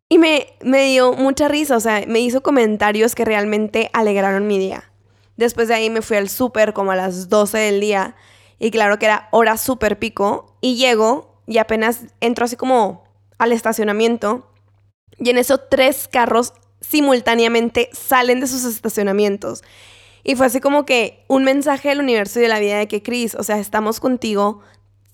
Y 0.09 0.19
me, 0.19 0.49
me 0.61 0.85
dio 0.85 1.15
mucha 1.15 1.49
risa, 1.49 1.77
o 1.77 1.81
sea, 1.81 2.05
me 2.07 2.21
hizo 2.21 2.43
comentarios 2.43 3.15
que 3.15 3.25
realmente 3.25 3.91
alegraron 3.95 4.47
mi 4.47 4.59
día. 4.59 4.93
Después 5.37 5.69
de 5.69 5.75
ahí 5.75 5.89
me 5.89 6.03
fui 6.03 6.17
al 6.17 6.29
súper 6.29 6.73
como 6.73 6.93
a 6.93 6.97
las 6.97 7.29
12 7.29 7.59
del 7.59 7.81
día. 7.81 8.15
Y 8.59 8.71
claro 8.71 8.99
que 8.99 9.07
era 9.07 9.29
hora 9.31 9.57
súper 9.57 9.99
pico. 9.99 10.57
Y 10.61 10.77
llego 10.77 11.41
y 11.47 11.59
apenas 11.59 12.01
entro 12.21 12.45
así 12.45 12.57
como 12.57 13.05
al 13.39 13.53
estacionamiento. 13.53 14.51
Y 15.19 15.31
en 15.31 15.39
eso 15.39 15.59
tres 15.59 16.09
carros 16.09 16.53
simultáneamente 16.83 17.89
salen 17.93 18.41
de 18.41 18.47
sus 18.47 18.65
estacionamientos. 18.65 19.63
Y 20.25 20.37
fue 20.37 20.47
así 20.47 20.61
como 20.61 20.85
que 20.85 21.25
un 21.29 21.45
mensaje 21.45 21.89
del 21.89 22.01
universo 22.01 22.39
y 22.39 22.43
de 22.43 22.49
la 22.49 22.61
vida 22.61 22.79
de 22.79 22.89
que, 22.89 23.03
Cris, 23.03 23.35
o 23.35 23.43
sea, 23.43 23.59
estamos 23.59 23.99
contigo, 23.99 24.61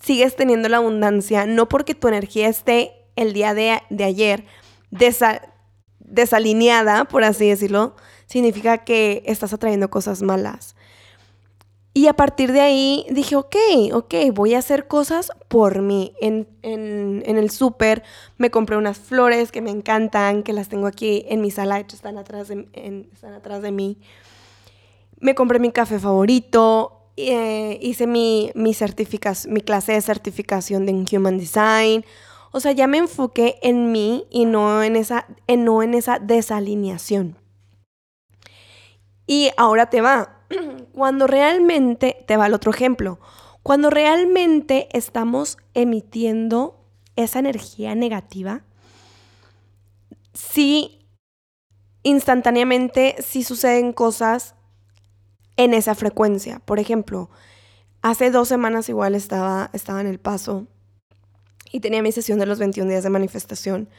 sigues 0.01 0.35
teniendo 0.35 0.69
la 0.69 0.77
abundancia, 0.77 1.45
no 1.45 1.67
porque 1.67 1.95
tu 1.95 2.07
energía 2.07 2.47
esté 2.47 2.91
el 3.15 3.33
día 3.33 3.53
de, 3.53 3.81
ayer 4.03 4.45
desalineada, 5.99 7.05
por 7.05 7.23
así 7.23 7.49
decirlo, 7.49 7.95
significa 8.27 8.79
que 8.79 9.23
estás 9.25 9.53
atrayendo 9.53 9.89
cosas 9.89 10.21
malas. 10.21 10.75
Y 11.99 12.07
a 12.07 12.13
partir 12.13 12.53
de 12.53 12.61
ahí 12.61 13.05
dije, 13.09 13.35
ok, 13.35 13.57
ok, 13.91 14.15
voy 14.31 14.53
a 14.53 14.59
hacer 14.59 14.87
cosas 14.87 15.33
por 15.49 15.81
mí. 15.81 16.13
En, 16.21 16.47
el 16.63 17.49
súper 17.49 18.03
me 18.37 18.49
compré 18.49 18.77
unas 18.77 18.97
flores 18.97 19.51
que 19.51 19.59
me 19.59 19.69
encantan, 19.69 20.43
que 20.43 20.53
las 20.53 20.69
tengo 20.69 20.87
aquí 20.87 21.25
en 21.27 21.41
mi 21.41 21.51
sala, 21.51 21.75
de 21.75 21.81
hecho 21.81 21.97
están 21.97 22.17
atrás 22.17 22.47
de, 22.47 22.69
están 23.13 23.33
atrás 23.33 23.61
de 23.61 23.73
mí. 23.73 23.97
Me 25.19 25.35
compré 25.35 25.59
mi 25.59 25.73
café 25.73 25.99
favorito, 25.99 27.01
eh, 27.17 27.77
hice 27.81 28.07
mi, 28.07 28.49
mi, 28.55 28.71
mi 29.49 29.59
clase 29.59 29.91
de 29.91 30.01
certificación 30.01 30.85
de 30.85 31.17
Human 31.17 31.37
Design. 31.37 32.05
O 32.53 32.61
sea, 32.61 32.71
ya 32.71 32.87
me 32.87 32.99
enfoqué 32.99 33.59
en 33.61 33.91
mí 33.91 34.25
y 34.29 34.45
no 34.45 34.83
en 34.83 34.95
esa, 34.95 35.27
en, 35.47 35.65
no 35.65 35.83
en 35.83 35.93
esa 35.95 36.17
desalineación. 36.17 37.35
Y 39.27 39.51
ahora 39.57 39.89
te 39.89 39.99
va. 39.99 40.38
Cuando 40.93 41.27
realmente, 41.27 42.23
te 42.27 42.37
va 42.37 42.47
el 42.47 42.53
otro 42.53 42.71
ejemplo, 42.71 43.19
cuando 43.63 43.89
realmente 43.89 44.87
estamos 44.93 45.57
emitiendo 45.73 46.79
esa 47.15 47.39
energía 47.39 47.93
negativa, 47.93 48.63
sí, 50.33 51.05
instantáneamente, 52.03 53.15
sí 53.19 53.43
suceden 53.43 53.91
cosas 53.93 54.55
en 55.57 55.73
esa 55.73 55.93
frecuencia. 55.93 56.59
Por 56.59 56.79
ejemplo, 56.79 57.29
hace 58.01 58.31
dos 58.31 58.47
semanas 58.47 58.87
igual 58.89 59.13
estaba, 59.13 59.69
estaba 59.73 60.01
en 60.01 60.07
el 60.07 60.19
paso 60.19 60.67
y 61.71 61.81
tenía 61.81 62.01
mi 62.01 62.11
sesión 62.11 62.39
de 62.39 62.45
los 62.45 62.59
21 62.59 62.89
días 62.89 63.03
de 63.03 63.09
manifestación. 63.09 63.89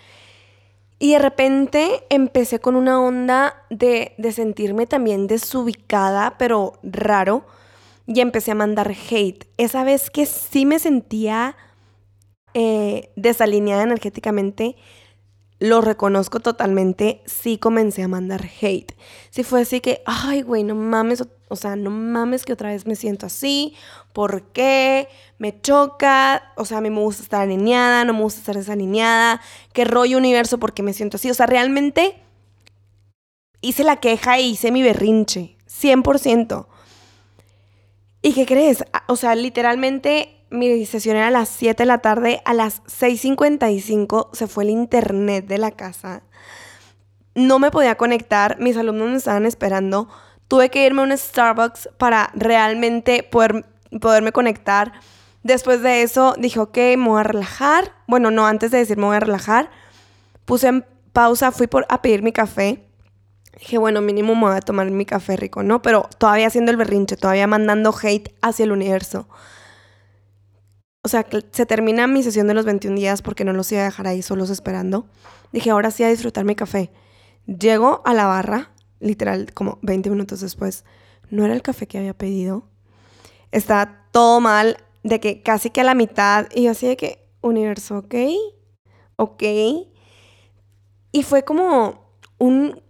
Y 1.02 1.12
de 1.12 1.18
repente 1.18 2.04
empecé 2.10 2.60
con 2.60 2.76
una 2.76 3.00
onda 3.00 3.64
de, 3.70 4.14
sentirme 4.32 4.86
también 4.86 5.26
desubicada, 5.26 6.36
pero 6.36 6.74
raro. 6.82 7.46
Y 8.06 8.20
empecé 8.20 8.50
a 8.50 8.54
mandar 8.54 8.94
hate. 9.10 9.46
Esa 9.56 9.82
vez 9.82 10.10
que 10.10 10.26
sí 10.26 10.66
me 10.66 10.78
sentía 10.78 11.56
eh, 12.52 13.12
desalineada 13.16 13.82
energéticamente, 13.82 14.76
lo 15.60 15.82
reconozco 15.82 16.40
totalmente, 16.40 17.22
sí 17.26 17.58
comencé 17.58 18.02
a 18.02 18.08
mandar 18.08 18.48
hate. 18.60 18.96
Sí 19.28 19.44
fue 19.44 19.60
así 19.60 19.80
que, 19.80 20.02
ay, 20.06 20.40
güey, 20.40 20.64
no 20.64 20.74
mames, 20.74 21.22
o 21.48 21.56
sea, 21.56 21.76
no 21.76 21.90
mames 21.90 22.46
que 22.46 22.54
otra 22.54 22.70
vez 22.70 22.86
me 22.86 22.96
siento 22.96 23.26
así, 23.26 23.74
¿por 24.14 24.42
qué? 24.52 25.08
Me 25.38 25.60
choca, 25.60 26.54
o 26.56 26.64
sea, 26.64 26.78
a 26.78 26.80
mí 26.80 26.88
me 26.88 27.00
gusta 27.00 27.22
estar 27.22 27.42
alineada, 27.42 28.06
no 28.06 28.14
me 28.14 28.22
gusta 28.22 28.40
estar 28.40 28.56
desalineada, 28.56 29.42
qué 29.74 29.84
rollo 29.84 30.16
universo 30.16 30.58
porque 30.58 30.82
me 30.82 30.94
siento 30.94 31.18
así, 31.18 31.30
o 31.30 31.34
sea, 31.34 31.44
realmente 31.44 32.16
hice 33.60 33.84
la 33.84 33.96
queja 33.96 34.40
y 34.40 34.52
hice 34.52 34.72
mi 34.72 34.82
berrinche, 34.82 35.58
100%. 35.68 36.66
¿Y 38.22 38.32
qué 38.32 38.46
crees? 38.46 38.82
O 39.08 39.16
sea, 39.16 39.34
literalmente 39.34 40.39
mi 40.50 40.84
sesión 40.84 41.16
era 41.16 41.28
a 41.28 41.30
las 41.30 41.48
7 41.48 41.82
de 41.82 41.86
la 41.86 41.98
tarde, 41.98 42.42
a 42.44 42.54
las 42.54 42.82
6.55 42.84 44.30
se 44.32 44.46
fue 44.46 44.64
el 44.64 44.70
internet 44.70 45.46
de 45.46 45.58
la 45.58 45.70
casa. 45.70 46.22
No 47.34 47.58
me 47.58 47.70
podía 47.70 47.96
conectar, 47.96 48.58
mis 48.58 48.76
alumnos 48.76 49.08
me 49.08 49.16
estaban 49.16 49.46
esperando. 49.46 50.08
Tuve 50.48 50.68
que 50.70 50.84
irme 50.84 51.02
a 51.02 51.04
un 51.04 51.16
Starbucks 51.16 51.90
para 51.96 52.30
realmente 52.34 53.22
poder, 53.22 53.64
poderme 54.00 54.32
conectar. 54.32 54.92
Después 55.44 55.82
de 55.82 56.02
eso 56.02 56.34
dije, 56.36 56.58
ok, 56.58 56.76
me 56.76 57.08
voy 57.08 57.20
a 57.20 57.24
relajar. 57.24 57.92
Bueno, 58.08 58.32
no, 58.32 58.46
antes 58.46 58.72
de 58.72 58.78
decir 58.78 58.96
me 58.96 59.06
voy 59.06 59.16
a 59.16 59.20
relajar, 59.20 59.70
puse 60.44 60.66
en 60.66 60.84
pausa, 61.12 61.52
fui 61.52 61.68
por, 61.68 61.86
a 61.88 62.02
pedir 62.02 62.22
mi 62.22 62.32
café. 62.32 62.84
Dije, 63.56 63.78
bueno, 63.78 64.00
mínimo 64.00 64.34
me 64.34 64.48
voy 64.48 64.56
a 64.56 64.60
tomar 64.60 64.90
mi 64.90 65.06
café 65.06 65.36
rico, 65.36 65.62
¿no? 65.62 65.80
Pero 65.82 66.08
todavía 66.18 66.48
haciendo 66.48 66.72
el 66.72 66.76
berrinche, 66.76 67.16
todavía 67.16 67.46
mandando 67.46 67.94
hate 68.02 68.34
hacia 68.42 68.64
el 68.64 68.72
universo 68.72 69.28
o 71.02 71.08
sea, 71.08 71.26
se 71.50 71.66
termina 71.66 72.06
mi 72.06 72.22
sesión 72.22 72.46
de 72.46 72.54
los 72.54 72.66
21 72.66 72.96
días 72.96 73.22
porque 73.22 73.44
no 73.44 73.52
los 73.52 73.70
iba 73.72 73.82
a 73.82 73.84
dejar 73.84 74.06
ahí 74.06 74.22
solos 74.22 74.50
esperando. 74.50 75.06
Dije, 75.52 75.70
ahora 75.70 75.90
sí 75.90 76.04
a 76.04 76.08
disfrutar 76.08 76.44
mi 76.44 76.54
café. 76.54 76.90
Llego 77.46 78.02
a 78.04 78.12
la 78.12 78.26
barra, 78.26 78.70
literal, 79.00 79.52
como 79.54 79.78
20 79.82 80.10
minutos 80.10 80.40
después. 80.40 80.84
No 81.30 81.44
era 81.44 81.54
el 81.54 81.62
café 81.62 81.86
que 81.86 81.98
había 81.98 82.12
pedido. 82.14 82.68
Está 83.50 84.06
todo 84.12 84.40
mal, 84.40 84.76
de 85.02 85.20
que 85.20 85.42
casi 85.42 85.70
que 85.70 85.80
a 85.80 85.84
la 85.84 85.94
mitad. 85.94 86.48
Y 86.54 86.64
yo 86.64 86.72
así 86.72 86.86
de 86.86 86.96
que, 86.96 87.26
universo, 87.40 87.98
ok, 87.98 88.14
ok. 89.16 89.42
Y 91.12 91.22
fue 91.22 91.44
como 91.44 92.14
un, 92.38 92.80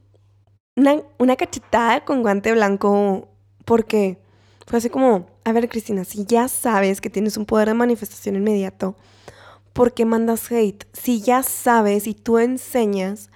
una, 0.75 1.03
una 1.19 1.37
cachetada 1.37 2.05
con 2.05 2.23
guante 2.23 2.53
blanco 2.53 3.29
porque 3.65 4.19
fue 4.71 4.79
así 4.79 4.89
como, 4.89 5.27
a 5.43 5.51
ver 5.51 5.69
Cristina, 5.69 6.05
si 6.05 6.25
ya 6.25 6.47
sabes 6.47 7.01
que 7.01 7.11
tienes 7.11 7.37
un 7.37 7.45
poder 7.45 7.67
de 7.67 7.75
manifestación 7.75 8.37
inmediato, 8.37 8.95
¿por 9.73 9.95
qué 9.95 10.05
mandas 10.05 10.49
hate? 10.53 10.85
Si 10.93 11.21
ya 11.21 11.43
sabes 11.43 12.07
y 12.07 12.15
tú 12.15 12.39
enseñas 12.39 13.31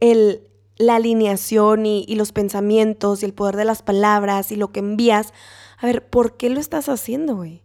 el, 0.00 0.48
la 0.78 0.94
alineación 0.94 1.84
y, 1.84 2.06
los 2.14 2.32
pensamientos 2.32 3.22
y 3.22 3.26
el 3.26 3.34
poder 3.34 3.56
de 3.56 3.66
las 3.66 3.82
palabras 3.82 4.52
y 4.52 4.56
lo 4.56 4.72
que 4.72 4.80
envías, 4.80 5.34
a 5.76 5.84
ver, 5.84 6.08
¿por 6.08 6.38
qué 6.38 6.48
lo 6.48 6.60
estás 6.60 6.88
haciendo, 6.88 7.36
güey? 7.36 7.62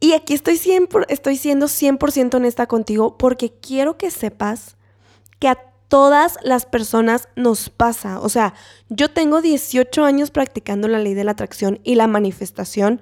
Y 0.00 0.14
aquí 0.14 0.34
estoy, 0.34 0.60
estoy 1.06 1.36
siendo 1.36 1.66
100% 1.66 2.34
honesta 2.34 2.66
contigo 2.66 3.16
porque 3.18 3.52
quiero 3.52 3.96
que 3.98 4.10
sepas 4.10 4.76
que 5.38 5.46
a 5.46 5.65
todas 5.88 6.38
las 6.42 6.66
personas 6.66 7.28
nos 7.36 7.70
pasa. 7.70 8.20
O 8.20 8.28
sea, 8.28 8.54
yo 8.88 9.10
tengo 9.10 9.40
18 9.40 10.04
años 10.04 10.30
practicando 10.30 10.88
la 10.88 10.98
ley 10.98 11.14
de 11.14 11.24
la 11.24 11.32
atracción 11.32 11.80
y 11.84 11.94
la 11.94 12.06
manifestación 12.06 13.00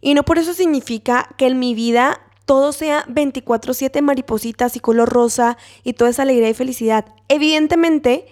y 0.00 0.14
no 0.14 0.24
por 0.24 0.38
eso 0.38 0.54
significa 0.54 1.28
que 1.36 1.46
en 1.46 1.58
mi 1.58 1.74
vida 1.74 2.20
todo 2.46 2.72
sea 2.72 3.04
24/7 3.08 4.02
maripositas 4.02 4.74
y 4.76 4.80
color 4.80 5.08
rosa 5.08 5.56
y 5.84 5.92
toda 5.92 6.10
esa 6.10 6.22
alegría 6.22 6.48
y 6.48 6.54
felicidad. 6.54 7.06
Evidentemente, 7.28 8.26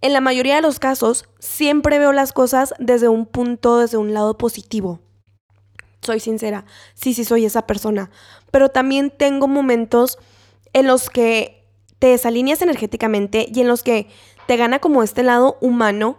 en 0.00 0.12
la 0.12 0.20
mayoría 0.20 0.56
de 0.56 0.62
los 0.62 0.78
casos, 0.78 1.28
siempre 1.40 1.98
veo 1.98 2.12
las 2.12 2.32
cosas 2.32 2.72
desde 2.78 3.08
un 3.08 3.26
punto, 3.26 3.78
desde 3.78 3.98
un 3.98 4.14
lado 4.14 4.38
positivo. 4.38 5.00
Soy 6.00 6.20
sincera, 6.20 6.64
sí, 6.94 7.12
sí 7.12 7.24
soy 7.24 7.44
esa 7.44 7.66
persona. 7.66 8.10
Pero 8.50 8.70
también 8.70 9.10
tengo 9.10 9.46
momentos 9.46 10.18
en 10.72 10.86
los 10.86 11.10
que 11.10 11.59
te 12.00 12.08
desalineas 12.08 12.62
energéticamente 12.62 13.46
y 13.52 13.60
en 13.60 13.68
los 13.68 13.84
que 13.84 14.08
te 14.46 14.56
gana 14.56 14.80
como 14.80 15.04
este 15.04 15.22
lado 15.22 15.56
humano. 15.60 16.16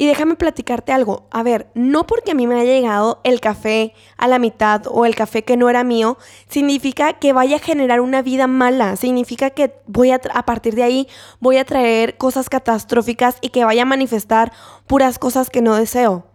Y 0.00 0.06
déjame 0.06 0.36
platicarte 0.36 0.92
algo. 0.92 1.26
A 1.30 1.42
ver, 1.42 1.68
no 1.74 2.06
porque 2.06 2.30
a 2.32 2.34
mí 2.34 2.46
me 2.46 2.54
haya 2.54 2.72
llegado 2.72 3.20
el 3.24 3.40
café 3.40 3.94
a 4.16 4.28
la 4.28 4.38
mitad 4.38 4.82
o 4.86 5.06
el 5.06 5.16
café 5.16 5.42
que 5.42 5.56
no 5.56 5.68
era 5.68 5.82
mío, 5.82 6.18
significa 6.48 7.14
que 7.14 7.32
vaya 7.32 7.56
a 7.56 7.60
generar 7.60 8.00
una 8.00 8.22
vida 8.22 8.46
mala. 8.46 8.94
Significa 8.94 9.50
que 9.50 9.74
voy 9.86 10.12
a, 10.12 10.20
a 10.34 10.46
partir 10.46 10.76
de 10.76 10.84
ahí, 10.84 11.08
voy 11.40 11.56
a 11.56 11.64
traer 11.64 12.16
cosas 12.16 12.48
catastróficas 12.48 13.38
y 13.40 13.48
que 13.48 13.64
vaya 13.64 13.82
a 13.82 13.86
manifestar 13.86 14.52
puras 14.86 15.18
cosas 15.18 15.50
que 15.50 15.62
no 15.62 15.74
deseo. 15.74 16.26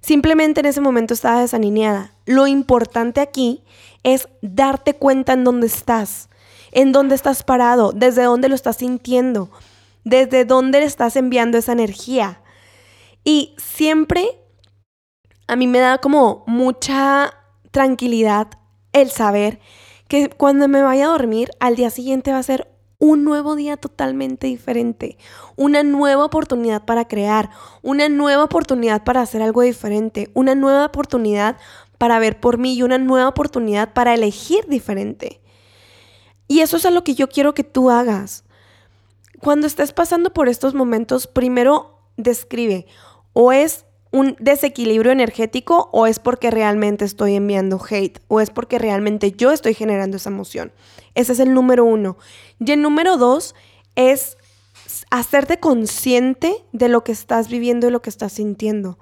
Simplemente 0.00 0.60
en 0.60 0.66
ese 0.66 0.80
momento 0.80 1.14
estaba 1.14 1.40
desalineada. 1.40 2.14
Lo 2.26 2.48
importante 2.48 3.20
aquí 3.20 3.62
es 4.02 4.28
darte 4.42 4.94
cuenta 4.94 5.34
en 5.34 5.44
dónde 5.44 5.68
estás 5.68 6.28
en 6.74 6.92
dónde 6.92 7.14
estás 7.14 7.42
parado, 7.42 7.92
desde 7.92 8.24
dónde 8.24 8.48
lo 8.48 8.54
estás 8.54 8.76
sintiendo, 8.76 9.50
desde 10.04 10.44
dónde 10.44 10.80
le 10.80 10.86
estás 10.86 11.16
enviando 11.16 11.56
esa 11.56 11.72
energía. 11.72 12.42
Y 13.24 13.54
siempre 13.56 14.38
a 15.46 15.56
mí 15.56 15.66
me 15.66 15.78
da 15.78 15.98
como 15.98 16.44
mucha 16.46 17.32
tranquilidad 17.70 18.48
el 18.92 19.10
saber 19.10 19.60
que 20.08 20.28
cuando 20.28 20.68
me 20.68 20.82
vaya 20.82 21.06
a 21.06 21.08
dormir, 21.08 21.50
al 21.60 21.76
día 21.76 21.90
siguiente 21.90 22.32
va 22.32 22.38
a 22.38 22.42
ser 22.42 22.68
un 22.98 23.24
nuevo 23.24 23.54
día 23.56 23.76
totalmente 23.76 24.46
diferente, 24.46 25.18
una 25.56 25.82
nueva 25.82 26.24
oportunidad 26.24 26.84
para 26.84 27.06
crear, 27.06 27.50
una 27.82 28.08
nueva 28.08 28.44
oportunidad 28.44 29.04
para 29.04 29.20
hacer 29.20 29.42
algo 29.42 29.62
diferente, 29.62 30.30
una 30.34 30.54
nueva 30.54 30.86
oportunidad 30.86 31.56
para 31.98 32.18
ver 32.18 32.40
por 32.40 32.58
mí 32.58 32.74
y 32.74 32.82
una 32.82 32.98
nueva 32.98 33.28
oportunidad 33.28 33.92
para 33.92 34.14
elegir 34.14 34.66
diferente. 34.68 35.40
Y 36.48 36.60
eso 36.60 36.76
es 36.76 36.86
a 36.86 36.90
lo 36.90 37.04
que 37.04 37.14
yo 37.14 37.28
quiero 37.28 37.54
que 37.54 37.64
tú 37.64 37.90
hagas. 37.90 38.44
Cuando 39.40 39.66
estés 39.66 39.92
pasando 39.92 40.32
por 40.32 40.48
estos 40.48 40.74
momentos, 40.74 41.26
primero 41.26 41.98
describe, 42.16 42.86
O 43.32 43.52
es 43.52 43.84
un 44.14 44.36
desequilibrio 44.38 45.10
energético 45.10 45.88
o 45.90 46.06
es 46.06 46.20
porque 46.20 46.52
realmente 46.52 47.04
estoy 47.04 47.34
enviando 47.34 47.84
hate 47.90 48.20
o 48.28 48.40
es 48.40 48.50
porque 48.50 48.78
realmente 48.78 49.32
yo 49.32 49.50
estoy 49.50 49.74
generando 49.74 50.18
esa 50.18 50.30
emoción. 50.30 50.70
Ese 51.16 51.32
es 51.32 51.40
el 51.40 51.52
número 51.52 51.84
uno. 51.84 52.16
Y 52.64 52.70
el 52.70 52.80
número 52.80 53.16
dos 53.16 53.56
es 53.96 54.38
hacerte 55.10 55.58
consciente 55.58 56.64
de 56.70 56.88
lo 56.88 57.02
que 57.02 57.10
estás 57.10 57.48
viviendo 57.48 57.88
y 57.88 57.90
lo 57.90 58.02
que 58.02 58.10
estás 58.10 58.34
sintiendo. 58.34 59.00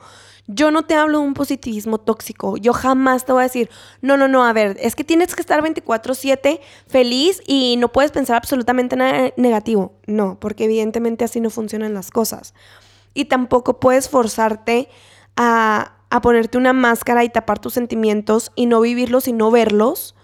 Yo 0.54 0.70
no 0.70 0.82
te 0.82 0.94
hablo 0.94 1.20
de 1.20 1.26
un 1.26 1.34
positivismo 1.34 1.98
tóxico. 1.98 2.56
Yo 2.56 2.72
jamás 2.72 3.24
te 3.24 3.32
voy 3.32 3.40
a 3.40 3.44
decir, 3.44 3.70
no, 4.00 4.16
no, 4.16 4.28
no, 4.28 4.44
a 4.44 4.52
ver, 4.52 4.76
es 4.80 4.94
que 4.94 5.04
tienes 5.04 5.34
que 5.34 5.40
estar 5.40 5.62
24/7 5.62 6.60
feliz 6.86 7.42
y 7.46 7.76
no 7.78 7.92
puedes 7.92 8.12
pensar 8.12 8.36
absolutamente 8.36 8.96
nada 8.96 9.32
negativo. 9.36 9.94
No, 10.06 10.38
porque 10.40 10.64
evidentemente 10.64 11.24
así 11.24 11.40
no 11.40 11.50
funcionan 11.50 11.94
las 11.94 12.10
cosas. 12.10 12.54
Y 13.14 13.26
tampoco 13.26 13.80
puedes 13.80 14.08
forzarte 14.08 14.88
a, 15.36 15.94
a 16.10 16.20
ponerte 16.20 16.58
una 16.58 16.72
máscara 16.72 17.24
y 17.24 17.28
tapar 17.28 17.58
tus 17.58 17.74
sentimientos 17.74 18.52
y 18.54 18.66
no 18.66 18.80
vivirlos 18.80 19.28
y 19.28 19.32
no 19.32 19.50
verlos 19.50 20.14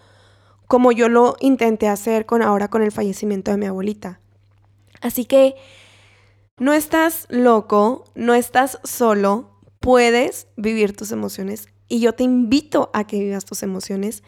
como 0.69 0.93
yo 0.93 1.09
lo 1.09 1.35
intenté 1.41 1.89
hacer 1.89 2.27
con 2.27 2.43
ahora 2.43 2.69
con 2.69 2.83
el 2.83 2.93
fallecimiento 2.93 3.51
de 3.51 3.57
mi 3.57 3.67
abuelita. 3.67 4.21
Así 5.01 5.25
que 5.25 5.57
no 6.59 6.73
estás 6.73 7.27
loco, 7.31 8.05
no 8.15 8.35
estás 8.35 8.79
solo, 8.85 9.58
puedes 9.89 10.49
vivir 10.57 10.95
tus 10.95 11.13
emociones 11.13 11.67
y 11.89 12.01
yo 12.01 12.13
te 12.13 12.23
invito 12.23 12.91
a 12.93 13.07
que 13.07 13.21
vivas 13.21 13.47
tus 13.47 13.63
emociones 13.63 14.23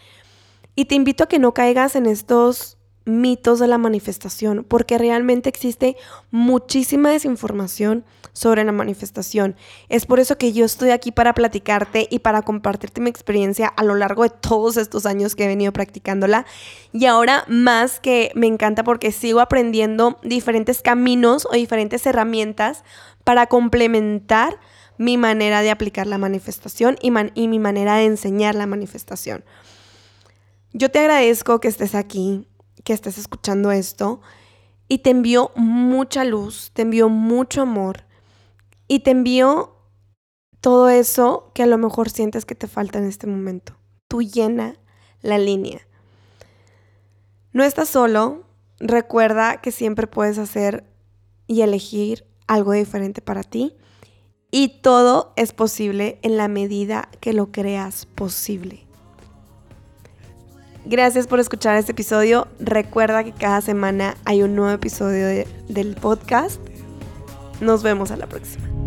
y 0.74 0.86
te 0.86 0.94
invito 0.94 1.24
a 1.24 1.28
que 1.28 1.38
no 1.38 1.52
caigas 1.52 1.96
en 1.96 2.06
estos 2.06 2.78
mitos 3.04 3.58
de 3.58 3.66
la 3.66 3.76
manifestación, 3.76 4.64
porque 4.66 4.96
realmente 4.96 5.50
existe 5.50 5.98
muchísima 6.30 7.10
desinformación 7.10 8.06
sobre 8.32 8.64
la 8.64 8.72
manifestación. 8.72 9.54
Es 9.90 10.06
por 10.06 10.18
eso 10.18 10.38
que 10.38 10.54
yo 10.54 10.64
estoy 10.64 10.92
aquí 10.92 11.12
para 11.12 11.34
platicarte 11.34 12.08
y 12.10 12.20
para 12.20 12.40
compartirte 12.40 13.02
mi 13.02 13.10
experiencia 13.10 13.68
a 13.68 13.84
lo 13.84 13.96
largo 13.96 14.22
de 14.22 14.30
todos 14.30 14.78
estos 14.78 15.04
años 15.04 15.36
que 15.36 15.44
he 15.44 15.48
venido 15.48 15.74
practicándola. 15.74 16.46
Y 16.94 17.04
ahora 17.04 17.44
más 17.48 18.00
que 18.00 18.32
me 18.34 18.46
encanta 18.46 18.82
porque 18.82 19.12
sigo 19.12 19.40
aprendiendo 19.40 20.18
diferentes 20.22 20.80
caminos 20.80 21.46
o 21.50 21.52
diferentes 21.52 22.06
herramientas 22.06 22.82
para 23.24 23.46
complementar 23.46 24.58
mi 25.00 25.16
manera 25.16 25.62
de 25.62 25.70
aplicar 25.70 26.06
la 26.06 26.18
manifestación 26.18 26.98
y, 27.00 27.10
mi 27.48 27.58
manera 27.58 27.96
de 27.96 28.04
enseñar 28.04 28.54
la 28.54 28.66
manifestación. 28.66 29.42
Yo 30.74 30.90
te 30.90 30.98
agradezco 30.98 31.58
que 31.58 31.68
estés 31.68 31.94
aquí, 31.94 32.46
que 32.84 32.92
estés 32.92 33.16
escuchando 33.16 33.72
esto 33.72 34.20
y 34.88 34.98
te 34.98 35.08
envío 35.08 35.52
mucha 35.56 36.24
luz, 36.24 36.70
te 36.74 36.82
envío 36.82 37.08
mucho 37.08 37.62
amor 37.62 38.04
y 38.88 39.00
te 39.00 39.12
envío 39.12 39.74
todo 40.60 40.90
eso 40.90 41.50
que 41.54 41.62
a 41.62 41.66
lo 41.66 41.78
mejor 41.78 42.10
sientes 42.10 42.44
que 42.44 42.54
te 42.54 42.66
falta 42.66 42.98
en 42.98 43.06
este 43.06 43.26
momento. 43.26 43.78
Tú 44.06 44.20
llena 44.20 44.74
la 45.22 45.38
línea. 45.38 45.80
No 47.54 47.64
estás 47.64 47.88
solo, 47.88 48.44
recuerda 48.78 49.62
que 49.62 49.72
siempre 49.72 50.06
puedes 50.06 50.36
hacer 50.36 50.84
y 51.46 51.62
elegir 51.62 52.26
algo 52.46 52.72
diferente 52.72 53.22
para 53.22 53.42
ti 53.42 53.78
y 54.50 54.80
todo 54.80 55.32
es 55.36 55.52
posible 55.52 56.18
en 56.22 56.36
la 56.36 56.48
medida 56.48 57.08
que 57.20 57.32
lo 57.32 57.52
creas 57.52 58.06
posible. 58.06 58.86
Gracias 60.86 61.26
por 61.26 61.40
escuchar 61.40 61.76
este 61.76 61.92
episodio. 61.92 62.48
Recuerda 62.58 63.22
que 63.22 63.32
cada 63.32 63.60
semana 63.60 64.16
hay 64.24 64.42
un 64.42 64.56
nuevo 64.56 64.72
episodio 64.72 65.46
del 65.68 65.94
podcast. 65.94 66.60
Nos 67.60 67.82
vemos 67.82 68.10
a 68.10 68.16
la 68.16 68.26
próxima. 68.26 68.79